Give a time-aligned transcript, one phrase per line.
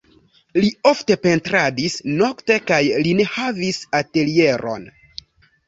[0.61, 4.93] Li ofte pentradis nokte kaj li ne havis atelieron.